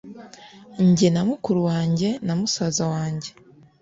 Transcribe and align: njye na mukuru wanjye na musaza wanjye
njye 0.87 1.07
na 1.15 1.21
mukuru 1.29 1.59
wanjye 1.69 2.09
na 2.25 2.33
musaza 2.39 2.85
wanjye 2.93 3.29